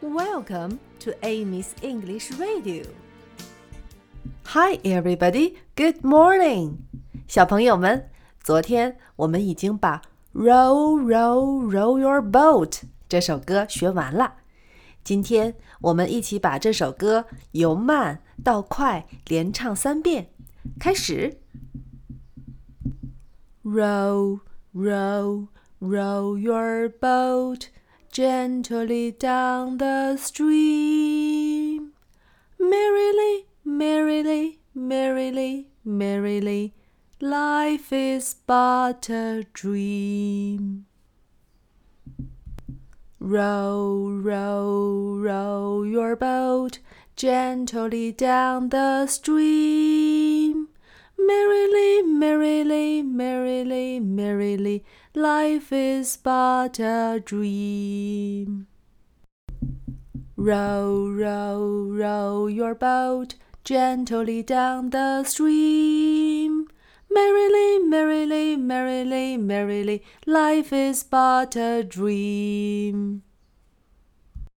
[0.00, 2.84] Welcome to Amy's English Radio.
[4.44, 5.56] Hi, everybody.
[5.74, 6.76] Good morning.
[7.26, 8.08] 小朋友们，
[8.40, 14.34] 昨天我们已经把 Row, row, row your boat 这首歌学完了。
[15.02, 20.30] 今天我们一起把这首歌由慢到快连唱三遍。
[20.78, 21.38] 开始。
[23.64, 24.40] Row,
[24.74, 25.48] row,
[25.80, 27.62] row your boat
[28.11, 31.93] gently down the stream.
[32.59, 36.73] Merrily, merrily, merrily, merrily,
[37.21, 40.85] life is but a dream.
[43.19, 46.79] Row, row, row your boat
[47.15, 50.67] gently down the stream.
[51.17, 53.30] Merrily, merrily, merrily,
[53.63, 54.83] merrily, merrily
[55.13, 58.65] life is but a dream.
[60.35, 66.67] Row, row, row your boat gently down the stream.
[67.11, 73.10] Merrily, merrily, merrily, merrily, life is but a dream.